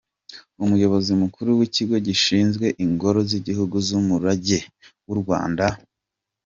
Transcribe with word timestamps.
Umuyobozi 0.63 1.11
Mukuru 1.21 1.49
w’Ikigo 1.59 1.95
gishinzwe 2.07 2.65
Ingoro 2.85 3.19
z’Igihugu 3.29 3.75
z’Umurage 3.87 4.59
w’u 5.07 5.15
Rwanda, 5.21 5.65
Amb. 5.75 5.79